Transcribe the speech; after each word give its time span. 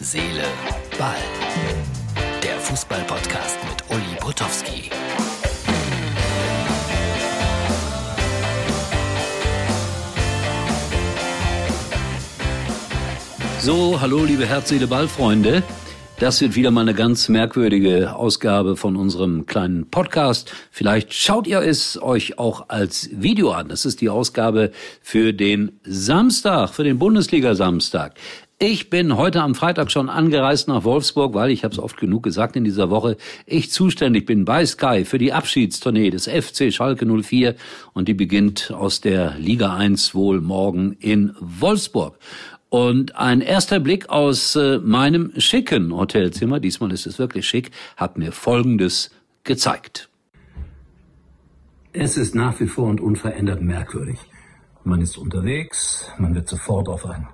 Seele, 0.00 0.44
Ball. 0.96 1.16
Der 2.40 2.56
Fußball-Podcast 2.60 3.58
mit 3.68 3.82
Uli 3.90 4.16
Potowski. 4.20 4.90
So, 13.60 14.00
hallo 14.00 14.24
liebe 14.24 14.46
Herz, 14.46 14.68
Seele, 14.68 14.86
Ball-Freunde. 14.86 15.64
Das 16.20 16.40
wird 16.40 16.54
wieder 16.54 16.72
mal 16.72 16.82
eine 16.82 16.94
ganz 16.94 17.28
merkwürdige 17.28 18.14
Ausgabe 18.14 18.76
von 18.76 18.96
unserem 18.96 19.46
kleinen 19.46 19.88
Podcast. 19.88 20.52
Vielleicht 20.70 21.12
schaut 21.12 21.46
ihr 21.46 21.60
es 21.60 22.00
euch 22.00 22.38
auch 22.38 22.68
als 22.68 23.08
Video 23.12 23.50
an. 23.52 23.68
Das 23.68 23.84
ist 23.84 24.00
die 24.00 24.08
Ausgabe 24.08 24.70
für 25.00 25.32
den 25.32 25.78
Samstag, 25.84 26.70
für 26.70 26.82
den 26.82 26.98
Bundesliga-Samstag. 26.98 28.14
Ich 28.60 28.90
bin 28.90 29.16
heute 29.16 29.40
am 29.42 29.54
Freitag 29.54 29.92
schon 29.92 30.10
angereist 30.10 30.66
nach 30.66 30.82
Wolfsburg, 30.82 31.32
weil 31.32 31.52
ich 31.52 31.62
habe 31.62 31.72
es 31.72 31.78
oft 31.78 31.96
genug 31.96 32.24
gesagt 32.24 32.56
in 32.56 32.64
dieser 32.64 32.90
Woche, 32.90 33.16
ich 33.46 33.70
zuständig 33.70 34.26
bin 34.26 34.44
bei 34.44 34.66
Sky 34.66 35.04
für 35.04 35.18
die 35.18 35.32
Abschiedstournee 35.32 36.10
des 36.10 36.26
FC 36.26 36.72
Schalke 36.72 37.06
04 37.06 37.54
und 37.92 38.08
die 38.08 38.14
beginnt 38.14 38.72
aus 38.72 39.00
der 39.00 39.38
Liga 39.38 39.76
1 39.76 40.12
wohl 40.12 40.40
morgen 40.40 40.94
in 40.94 41.36
Wolfsburg. 41.38 42.18
Und 42.68 43.14
ein 43.14 43.42
erster 43.42 43.78
Blick 43.78 44.08
aus 44.08 44.56
äh, 44.56 44.78
meinem 44.78 45.34
schicken 45.38 45.94
Hotelzimmer, 45.94 46.58
diesmal 46.58 46.90
ist 46.90 47.06
es 47.06 47.20
wirklich 47.20 47.46
schick, 47.46 47.70
hat 47.96 48.18
mir 48.18 48.32
Folgendes 48.32 49.12
gezeigt. 49.44 50.08
Es 51.92 52.16
ist 52.16 52.34
nach 52.34 52.58
wie 52.58 52.66
vor 52.66 52.88
und 52.88 53.00
unverändert 53.00 53.62
merkwürdig. 53.62 54.18
Man 54.82 55.00
ist 55.00 55.16
unterwegs, 55.16 56.10
man 56.18 56.34
wird 56.34 56.48
sofort 56.48 56.88
auf 56.88 57.06
ein 57.06 57.28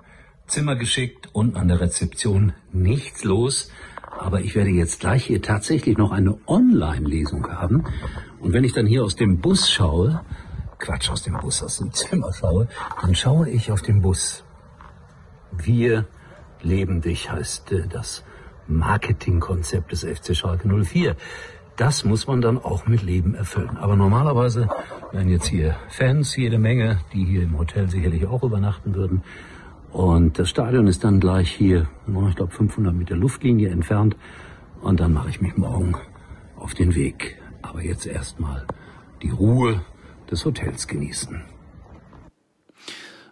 Zimmer 0.47 0.75
geschickt 0.75 1.29
und 1.33 1.55
an 1.55 1.67
der 1.67 1.81
Rezeption 1.81 2.53
nichts 2.71 3.23
los. 3.23 3.71
Aber 4.17 4.41
ich 4.41 4.55
werde 4.55 4.69
jetzt 4.69 4.99
gleich 4.99 5.25
hier 5.25 5.41
tatsächlich 5.41 5.97
noch 5.97 6.11
eine 6.11 6.37
Online-Lesung 6.47 7.47
haben. 7.49 7.85
Und 8.39 8.53
wenn 8.53 8.63
ich 8.63 8.73
dann 8.73 8.85
hier 8.85 9.03
aus 9.03 9.15
dem 9.15 9.39
Bus 9.39 9.69
schaue, 9.69 10.21
Quatsch, 10.79 11.09
aus 11.09 11.23
dem 11.23 11.37
Bus, 11.37 11.63
aus 11.63 11.77
dem 11.77 11.91
Zimmer 11.91 12.31
schaue, 12.33 12.67
dann 13.01 13.15
schaue 13.15 13.49
ich 13.49 13.71
auf 13.71 13.81
den 13.81 14.01
Bus. 14.01 14.43
Wir 15.51 16.05
leben 16.61 17.01
dich 17.01 17.31
heißt 17.31 17.71
äh, 17.71 17.87
das 17.87 18.23
Marketingkonzept 18.67 19.91
des 19.91 20.03
FC 20.03 20.35
Schalke 20.35 20.67
04. 20.67 21.15
Das 21.75 22.05
muss 22.05 22.27
man 22.27 22.41
dann 22.41 22.57
auch 22.57 22.87
mit 22.87 23.03
Leben 23.03 23.35
erfüllen. 23.35 23.77
Aber 23.77 23.95
normalerweise 23.95 24.69
wären 25.11 25.29
jetzt 25.29 25.47
hier 25.47 25.75
Fans, 25.89 26.35
jede 26.35 26.57
Menge, 26.57 26.99
die 27.13 27.25
hier 27.25 27.43
im 27.43 27.57
Hotel 27.57 27.89
sicherlich 27.89 28.25
auch 28.25 28.43
übernachten 28.43 28.95
würden. 28.95 29.23
Und 29.95 30.39
das 30.39 30.49
Stadion 30.49 30.87
ist 30.87 31.05
dann 31.05 31.21
gleich 31.21 31.49
hier, 31.49 31.87
ich 32.05 32.35
glaube 32.35 32.51
500 32.51 32.93
Meter 32.93 33.15
Luftlinie 33.15 33.69
entfernt. 33.69 34.17
Und 34.81 34.99
dann 34.99 35.13
mache 35.13 35.29
ich 35.29 35.39
mich 35.39 35.55
morgen 35.55 35.95
auf 36.57 36.73
den 36.73 36.95
Weg. 36.95 37.41
Aber 37.61 37.81
jetzt 37.81 38.05
erstmal 38.05 38.67
die 39.21 39.29
Ruhe 39.29 39.85
des 40.29 40.43
Hotels 40.43 40.89
genießen. 40.89 41.41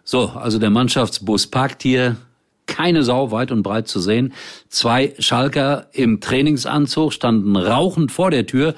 So, 0.04 0.30
also 0.30 0.58
der 0.58 0.70
Mannschaftsbus 0.70 1.48
parkt 1.48 1.82
hier. 1.82 2.16
Keine 2.64 3.02
Sau 3.02 3.30
weit 3.30 3.52
und 3.52 3.62
breit 3.62 3.86
zu 3.86 4.00
sehen. 4.00 4.32
Zwei 4.70 5.12
Schalker 5.18 5.88
im 5.92 6.22
Trainingsanzug 6.22 7.12
standen 7.12 7.56
rauchend 7.56 8.10
vor 8.10 8.30
der 8.30 8.46
Tür 8.46 8.74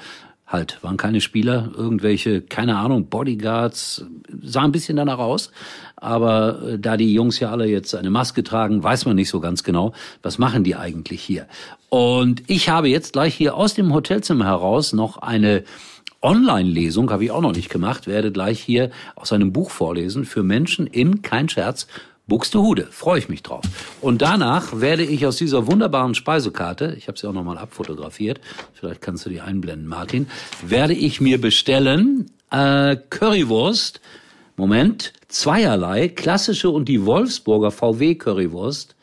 halt, 0.47 0.81
waren 0.81 0.97
keine 0.97 1.21
Spieler, 1.21 1.69
irgendwelche, 1.75 2.41
keine 2.41 2.77
Ahnung, 2.77 3.07
Bodyguards, 3.07 4.05
sah 4.41 4.63
ein 4.63 4.71
bisschen 4.71 4.95
danach 4.95 5.19
aus. 5.19 5.51
Aber 5.97 6.61
äh, 6.61 6.79
da 6.79 6.95
die 6.95 7.13
Jungs 7.13 7.39
ja 7.39 7.51
alle 7.51 7.67
jetzt 7.67 7.93
eine 7.95 8.09
Maske 8.09 8.43
tragen, 8.43 8.81
weiß 8.81 9.05
man 9.05 9.15
nicht 9.15 9.29
so 9.29 9.39
ganz 9.39 9.63
genau, 9.63 9.93
was 10.21 10.37
machen 10.37 10.63
die 10.63 10.75
eigentlich 10.75 11.21
hier. 11.21 11.47
Und 11.89 12.43
ich 12.47 12.69
habe 12.69 12.87
jetzt 12.87 13.13
gleich 13.13 13.35
hier 13.35 13.55
aus 13.55 13.73
dem 13.73 13.93
Hotelzimmer 13.93 14.45
heraus 14.45 14.93
noch 14.93 15.17
eine 15.17 15.63
Online-Lesung, 16.21 17.11
habe 17.11 17.25
ich 17.25 17.31
auch 17.31 17.41
noch 17.41 17.55
nicht 17.55 17.69
gemacht, 17.69 18.07
werde 18.07 18.31
gleich 18.31 18.59
hier 18.59 18.89
aus 19.15 19.33
einem 19.33 19.53
Buch 19.53 19.69
vorlesen 19.69 20.25
für 20.25 20.43
Menschen 20.43 20.87
in, 20.87 21.21
kein 21.21 21.49
Scherz, 21.49 21.87
Buxtehude, 22.27 22.87
freue 22.91 23.19
ich 23.19 23.29
mich 23.29 23.41
drauf. 23.41 23.63
Und 24.01 24.21
danach 24.21 24.81
werde 24.81 25.03
ich 25.03 25.25
aus 25.25 25.37
dieser 25.37 25.65
wunderbaren 25.65 26.13
Speisekarte, 26.13 26.93
ich 26.97 27.07
habe 27.07 27.17
sie 27.17 27.27
auch 27.27 27.33
nochmal 27.33 27.57
abfotografiert, 27.57 28.41
vielleicht 28.73 29.01
kannst 29.01 29.25
du 29.25 29.29
die 29.29 29.39
einblenden, 29.39 29.87
Martin, 29.87 30.27
werde 30.61 30.93
ich 30.93 31.21
mir 31.21 31.39
bestellen 31.39 32.29
äh, 32.51 32.97
Currywurst, 33.09 34.01
Moment, 34.57 35.13
zweierlei, 35.27 36.09
klassische 36.09 36.69
und 36.69 36.89
die 36.89 37.05
Wolfsburger 37.05 37.71
VW 37.71 38.15
Currywurst. 38.15 38.95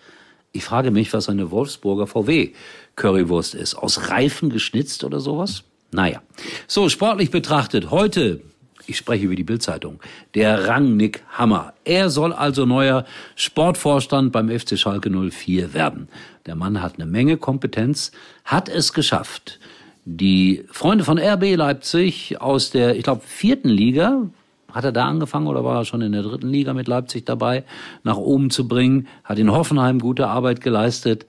Ich 0.53 0.65
frage 0.65 0.91
mich, 0.91 1.13
was 1.13 1.29
eine 1.29 1.51
Wolfsburger 1.51 2.07
VW 2.07 2.53
Currywurst 2.97 3.55
ist. 3.55 3.75
Aus 3.75 4.11
Reifen 4.11 4.51
geschnitzt 4.51 5.05
oder 5.05 5.21
sowas? 5.21 5.63
Naja. 5.93 6.23
So, 6.67 6.89
sportlich 6.89 7.31
betrachtet, 7.31 7.91
heute 7.91 8.41
ich 8.87 8.97
spreche 8.97 9.25
über 9.25 9.35
die 9.35 9.45
Bildzeitung, 9.45 10.01
der 10.35 10.69
Rangnick 10.69 11.23
Hammer. 11.31 11.75
Er 11.85 12.11
soll 12.11 12.33
also 12.33 12.67
neuer 12.67 13.05
Sportvorstand 13.37 14.33
beim 14.33 14.49
FC 14.49 14.79
Schalke 14.79 15.11
04 15.11 15.75
werden. 15.75 16.09
Der 16.47 16.55
Mann 16.55 16.83
hat 16.83 16.95
eine 16.97 17.07
Menge 17.07 17.37
Kompetenz, 17.37 18.13
hat 18.45 18.69
es 18.69 18.93
geschafft, 18.93 19.59
die 20.05 20.65
Freunde 20.71 21.05
von 21.05 21.19
RB 21.19 21.57
Leipzig 21.57 22.41
aus 22.41 22.71
der, 22.71 22.97
ich 22.97 23.05
glaube, 23.05 23.23
vierten 23.25 23.71
Liga, 23.71 24.29
hat 24.71 24.85
er 24.85 24.93
da 24.93 25.07
angefangen 25.07 25.47
oder 25.47 25.65
war 25.65 25.79
er 25.79 25.85
schon 25.85 26.03
in 26.03 26.13
der 26.13 26.23
dritten 26.23 26.49
Liga 26.49 26.75
mit 26.75 26.89
Leipzig 26.89 27.25
dabei, 27.25 27.65
nach 28.03 28.17
oben 28.17 28.51
zu 28.51 28.69
bringen, 28.69 29.07
hat 29.23 29.39
in 29.39 29.51
Hoffenheim 29.51 30.01
gute 30.01 30.27
Arbeit 30.27 30.61
geleistet, 30.61 31.27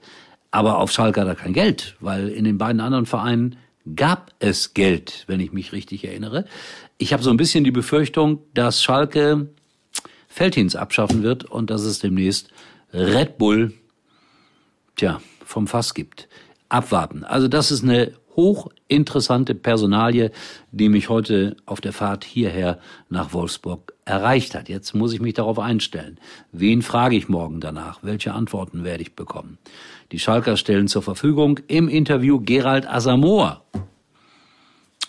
aber 0.50 0.78
auf 0.78 0.90
Schalke 0.90 1.20
hat 1.20 1.28
er 1.28 1.34
kein 1.36 1.52
Geld, 1.52 1.96
weil 2.00 2.28
in 2.28 2.44
den 2.44 2.58
beiden 2.58 2.80
anderen 2.80 3.06
Vereinen 3.06 3.56
gab 3.94 4.32
es 4.38 4.74
Geld, 4.74 5.24
wenn 5.26 5.40
ich 5.40 5.52
mich 5.52 5.72
richtig 5.72 6.04
erinnere. 6.04 6.46
Ich 6.98 7.12
habe 7.12 7.22
so 7.22 7.30
ein 7.30 7.36
bisschen 7.36 7.64
die 7.64 7.70
Befürchtung, 7.70 8.40
dass 8.54 8.82
Schalke 8.82 9.48
Feldhins 10.28 10.76
abschaffen 10.76 11.22
wird 11.22 11.44
und 11.44 11.70
dass 11.70 11.82
es 11.82 11.98
demnächst 11.98 12.50
Red 12.92 13.38
Bull, 13.38 13.72
tja, 14.96 15.20
vom 15.44 15.66
Fass 15.66 15.94
gibt. 15.94 16.28
Abwarten. 16.68 17.22
Also 17.22 17.46
das 17.46 17.70
ist 17.70 17.84
eine 17.84 18.12
hochinteressante 18.34 19.54
Personalie, 19.54 20.30
die 20.70 20.88
mich 20.88 21.08
heute 21.08 21.56
auf 21.64 21.80
der 21.80 21.92
Fahrt 21.92 22.24
hierher 22.24 22.78
nach 23.08 23.32
Wolfsburg 23.32 23.94
erreicht 24.04 24.54
hat. 24.54 24.68
Jetzt 24.68 24.94
muss 24.94 25.12
ich 25.12 25.20
mich 25.20 25.34
darauf 25.34 25.58
einstellen. 25.58 26.18
Wen 26.52 26.82
frage 26.82 27.16
ich 27.16 27.28
morgen 27.28 27.60
danach? 27.60 28.00
Welche 28.02 28.34
Antworten 28.34 28.84
werde 28.84 29.02
ich 29.02 29.16
bekommen? 29.16 29.58
Die 30.12 30.18
Schalker 30.18 30.56
stellen 30.56 30.88
zur 30.88 31.02
Verfügung 31.02 31.60
im 31.66 31.88
Interview 31.88 32.40
Gerald 32.40 32.88
Asamoah. 32.88 33.62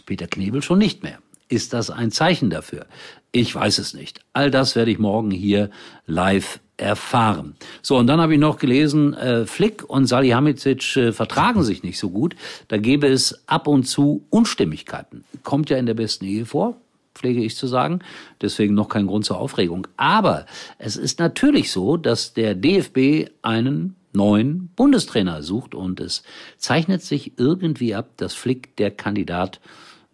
Peter 0.05 0.27
Knebel 0.27 0.63
schon 0.63 0.79
nicht 0.79 1.03
mehr. 1.03 1.19
Ist 1.49 1.73
das 1.73 1.89
ein 1.89 2.11
Zeichen 2.11 2.49
dafür? 2.49 2.87
Ich 3.31 3.53
weiß 3.53 3.77
es 3.77 3.93
nicht. 3.93 4.21
All 4.33 4.51
das 4.51 4.75
werde 4.75 4.91
ich 4.91 4.99
morgen 4.99 5.31
hier 5.31 5.69
live 6.05 6.59
erfahren. 6.77 7.55
So, 7.81 7.97
und 7.97 8.07
dann 8.07 8.21
habe 8.21 8.33
ich 8.33 8.39
noch 8.39 8.57
gelesen, 8.57 9.13
äh, 9.13 9.45
Flick 9.45 9.83
und 9.87 10.07
Salihamidzic 10.07 10.95
äh, 10.97 11.11
vertragen 11.11 11.63
sich 11.63 11.83
nicht 11.83 11.99
so 11.99 12.09
gut. 12.09 12.35
Da 12.67 12.77
gäbe 12.77 13.07
es 13.07 13.47
ab 13.47 13.67
und 13.67 13.83
zu 13.83 14.25
Unstimmigkeiten. 14.29 15.23
Kommt 15.43 15.69
ja 15.69 15.77
in 15.77 15.85
der 15.85 15.95
besten 15.95 16.25
Ehe 16.25 16.45
vor, 16.45 16.77
pflege 17.15 17.43
ich 17.43 17.55
zu 17.55 17.67
sagen. 17.67 17.99
Deswegen 18.41 18.75
noch 18.75 18.89
kein 18.89 19.07
Grund 19.07 19.25
zur 19.25 19.39
Aufregung. 19.39 19.87
Aber 19.97 20.45
es 20.77 20.97
ist 20.97 21.19
natürlich 21.19 21.71
so, 21.71 21.97
dass 21.97 22.33
der 22.33 22.55
DFB 22.55 23.31
einen 23.41 23.95
neuen 24.13 24.69
Bundestrainer 24.75 25.44
sucht 25.44 25.75
und 25.75 26.00
es 26.00 26.23
zeichnet 26.57 27.03
sich 27.03 27.34
irgendwie 27.38 27.95
ab, 27.95 28.09
dass 28.18 28.34
Flick 28.34 28.75
der 28.78 28.91
Kandidat 28.91 29.59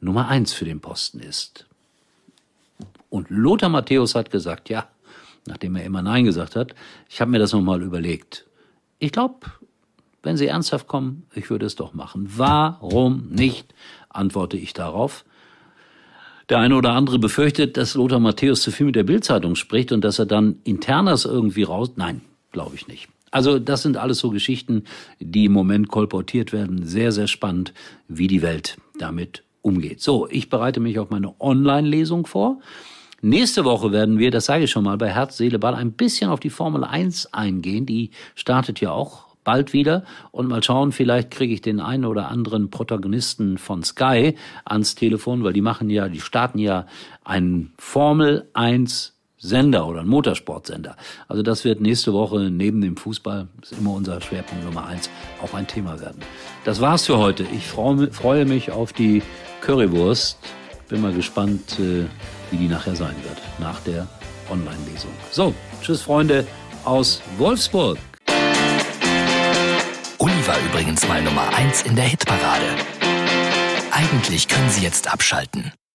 Nummer 0.01 0.27
eins 0.27 0.53
für 0.53 0.65
den 0.65 0.81
Posten 0.81 1.19
ist. 1.19 1.65
Und 3.09 3.29
Lothar 3.29 3.69
Matthäus 3.69 4.15
hat 4.15 4.31
gesagt, 4.31 4.69
ja, 4.69 4.87
nachdem 5.47 5.75
er 5.75 5.85
immer 5.85 6.01
Nein 6.01 6.25
gesagt 6.25 6.55
hat, 6.55 6.73
ich 7.09 7.21
habe 7.21 7.31
mir 7.31 7.39
das 7.39 7.53
nochmal 7.53 7.81
überlegt. 7.81 8.45
Ich 8.99 9.11
glaube, 9.11 9.51
wenn 10.23 10.37
Sie 10.37 10.47
ernsthaft 10.47 10.87
kommen, 10.87 11.27
ich 11.35 11.49
würde 11.49 11.65
es 11.65 11.75
doch 11.75 11.93
machen. 11.93 12.27
Warum 12.37 13.27
nicht? 13.29 13.73
antworte 14.09 14.57
ich 14.57 14.73
darauf. 14.73 15.25
Der 16.49 16.59
eine 16.59 16.75
oder 16.75 16.91
andere 16.91 17.19
befürchtet, 17.19 17.77
dass 17.77 17.95
Lothar 17.95 18.19
Matthäus 18.19 18.61
zu 18.61 18.71
viel 18.71 18.85
mit 18.85 18.95
der 18.95 19.03
Bildzeitung 19.03 19.55
spricht 19.55 19.91
und 19.91 20.01
dass 20.01 20.19
er 20.19 20.25
dann 20.25 20.59
internas 20.63 21.25
irgendwie 21.25 21.63
raus. 21.63 21.91
Nein, 21.95 22.21
glaube 22.51 22.75
ich 22.75 22.87
nicht. 22.87 23.09
Also 23.33 23.57
das 23.57 23.81
sind 23.81 23.97
alles 23.97 24.19
so 24.19 24.29
Geschichten, 24.29 24.83
die 25.19 25.45
im 25.45 25.53
Moment 25.53 25.87
kolportiert 25.87 26.53
werden. 26.53 26.85
Sehr, 26.85 27.11
sehr 27.11 27.25
spannend, 27.25 27.73
wie 28.07 28.27
die 28.27 28.43
Welt 28.43 28.77
damit 28.99 29.43
umgeht. 29.63 30.01
So, 30.01 30.27
ich 30.29 30.49
bereite 30.49 30.79
mich 30.79 30.99
auf 30.99 31.09
meine 31.09 31.33
Online-Lesung 31.41 32.27
vor. 32.27 32.59
Nächste 33.21 33.65
Woche 33.65 33.91
werden 33.91 34.19
wir, 34.19 34.29
das 34.29 34.45
sage 34.45 34.65
ich 34.65 34.71
schon 34.71 34.83
mal, 34.83 34.99
bei 34.99 35.09
Herz, 35.09 35.37
Seele, 35.37 35.57
Ball 35.57 35.73
ein 35.73 35.93
bisschen 35.93 36.29
auf 36.29 36.41
die 36.41 36.51
Formel 36.51 36.83
1 36.83 37.33
eingehen. 37.33 37.87
Die 37.87 38.11
startet 38.35 38.81
ja 38.81 38.91
auch 38.91 39.33
bald 39.43 39.73
wieder 39.73 40.03
und 40.31 40.47
mal 40.47 40.61
schauen, 40.61 40.91
vielleicht 40.91 41.31
kriege 41.31 41.55
ich 41.55 41.61
den 41.61 41.79
einen 41.79 42.05
oder 42.05 42.29
anderen 42.29 42.69
Protagonisten 42.69 43.57
von 43.57 43.81
Sky 43.81 44.35
ans 44.63 44.93
Telefon, 44.93 45.43
weil 45.43 45.53
die 45.53 45.61
machen 45.61 45.89
ja, 45.89 46.07
die 46.07 46.21
starten 46.21 46.59
ja 46.59 46.85
einen 47.23 47.73
Formel 47.79 48.47
1 48.53 49.12
Sender 49.43 49.85
oder 49.87 49.99
ein 49.99 50.07
Motorsportsender. 50.07 50.95
Also 51.27 51.43
das 51.43 51.65
wird 51.65 51.81
nächste 51.81 52.13
Woche 52.13 52.49
neben 52.49 52.79
dem 52.79 52.95
Fußball, 52.95 53.47
ist 53.61 53.73
immer 53.73 53.91
unser 53.91 54.21
Schwerpunkt 54.21 54.63
Nummer 54.63 54.87
eins, 54.87 55.09
auch 55.43 55.53
ein 55.53 55.67
Thema 55.67 55.99
werden. 55.99 56.21
Das 56.63 56.79
war's 56.79 57.05
für 57.05 57.17
heute. 57.17 57.45
Ich 57.53 57.67
freue 57.67 58.45
mich 58.45 58.71
auf 58.71 58.93
die 58.93 59.21
Currywurst. 59.61 60.39
Bin 60.87 61.01
mal 61.01 61.13
gespannt, 61.13 61.77
äh, 61.79 62.05
wie 62.51 62.57
die 62.57 62.67
nachher 62.67 62.95
sein 62.95 63.15
wird, 63.23 63.37
nach 63.59 63.79
der 63.81 64.07
Online-Lesung. 64.49 65.11
So, 65.31 65.53
tschüss 65.81 66.01
Freunde 66.01 66.47
aus 66.85 67.21
Wolfsburg. 67.37 67.97
Uli 70.19 70.47
war 70.47 70.57
übrigens 70.69 71.05
mal 71.07 71.21
Nummer 71.21 71.53
eins 71.53 71.81
in 71.83 71.95
der 71.95 72.05
Hitparade. 72.05 72.65
Eigentlich 73.91 74.47
können 74.47 74.69
Sie 74.69 74.83
jetzt 74.83 75.11
abschalten. 75.11 75.73